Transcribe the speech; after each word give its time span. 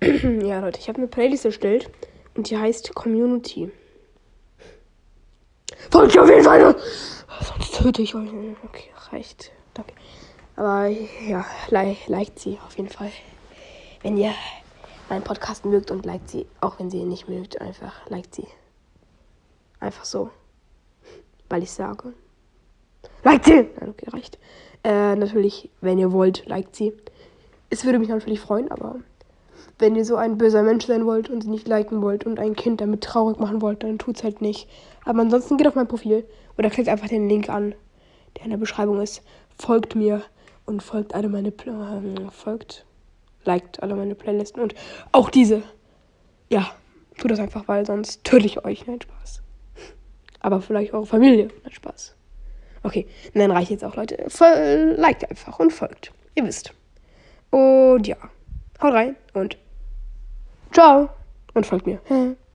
ja, 0.02 0.60
Leute, 0.60 0.78
ich 0.78 0.88
habe 0.88 0.98
eine 0.98 1.08
Playlist 1.08 1.44
erstellt 1.44 1.90
und 2.36 2.48
die 2.50 2.56
heißt 2.56 2.94
Community. 2.94 3.70
Folgt 5.90 6.14
ihr 6.14 6.22
auf 6.22 6.28
jeden 6.28 6.44
Fall! 6.44 6.76
Sonst 7.40 7.74
töte 7.76 8.02
ich 8.02 8.14
euch. 8.14 8.28
Okay, 8.64 8.90
reicht. 9.10 9.52
Danke. 9.74 9.92
Aber 10.56 10.86
ja, 10.86 11.44
li 11.70 11.96
liked 12.06 12.38
sie 12.38 12.58
auf 12.66 12.76
jeden 12.76 12.88
Fall. 12.88 13.10
Wenn 14.02 14.16
ihr 14.16 14.34
meinen 15.08 15.22
Podcast 15.22 15.64
mögt 15.64 15.90
und 15.90 16.04
liked 16.04 16.30
sie, 16.30 16.46
auch 16.60 16.78
wenn 16.78 16.90
sie 16.90 16.98
ihn 16.98 17.08
nicht 17.08 17.28
mögt, 17.28 17.60
einfach 17.60 18.08
liked 18.08 18.34
sie. 18.34 18.46
Einfach 19.80 20.04
so. 20.04 20.30
Weil 21.48 21.62
ich 21.62 21.70
sage. 21.70 22.12
Liked 23.24 23.46
sie! 23.46 23.68
Nein, 23.80 23.90
okay, 23.90 24.10
reicht. 24.10 24.38
Äh, 24.84 25.16
natürlich, 25.16 25.70
wenn 25.80 25.98
ihr 25.98 26.12
wollt, 26.12 26.46
liked 26.46 26.76
sie. 26.76 26.92
Es 27.70 27.84
würde 27.84 27.98
mich 27.98 28.08
natürlich 28.08 28.40
freuen, 28.40 28.70
aber 28.70 28.96
wenn 29.78 29.96
ihr 29.96 30.04
so 30.04 30.16
ein 30.16 30.38
böser 30.38 30.62
Mensch 30.62 30.86
sein 30.86 31.06
wollt 31.06 31.30
und 31.30 31.42
sie 31.42 31.50
nicht 31.50 31.68
liken 31.68 32.02
wollt 32.02 32.24
und 32.24 32.38
ein 32.38 32.56
Kind 32.56 32.80
damit 32.80 33.02
traurig 33.02 33.38
machen 33.38 33.62
wollt, 33.62 33.82
dann 33.82 33.98
tut's 33.98 34.24
halt 34.24 34.40
nicht. 34.40 34.68
Aber 35.04 35.20
ansonsten 35.20 35.56
geht 35.56 35.66
auf 35.66 35.74
mein 35.74 35.88
Profil 35.88 36.26
oder 36.56 36.70
klickt 36.70 36.88
einfach 36.88 37.08
den 37.08 37.28
Link 37.28 37.48
an, 37.48 37.74
der 38.36 38.44
in 38.44 38.50
der 38.50 38.56
Beschreibung 38.58 39.00
ist. 39.00 39.22
Folgt 39.58 39.94
mir 39.94 40.22
und 40.66 40.82
folgt 40.82 41.14
alle 41.14 41.28
meine 41.28 41.48
äh, 41.48 42.30
folgt, 42.30 42.84
liked 43.44 43.82
alle 43.82 43.94
meine 43.94 44.14
Playlisten 44.14 44.62
und 44.62 44.74
auch 45.12 45.30
diese. 45.30 45.62
Ja, 46.50 46.70
tut 47.18 47.30
das 47.30 47.40
einfach, 47.40 47.68
weil 47.68 47.86
sonst 47.86 48.24
töte 48.24 48.46
ich 48.46 48.64
euch. 48.64 48.86
Nein, 48.86 49.00
Spaß. 49.00 49.42
Aber 50.40 50.60
vielleicht 50.60 50.92
eure 50.92 51.06
Familie. 51.06 51.48
Nein, 51.62 51.72
Spaß. 51.72 52.14
Okay, 52.82 53.06
nein, 53.34 53.50
reicht 53.50 53.70
jetzt 53.70 53.84
auch, 53.84 53.96
Leute. 53.96 54.24
Voll, 54.28 54.94
liked 54.96 55.28
einfach 55.28 55.58
und 55.58 55.72
folgt. 55.72 56.12
Ihr 56.34 56.44
wisst. 56.44 56.72
Und 57.50 58.06
ja, 58.06 58.16
haut 58.82 58.94
rein 58.94 59.16
und 59.34 59.56
ciao. 60.72 61.10
Und 61.54 61.66
folgt 61.66 61.86
mir. 61.86 62.00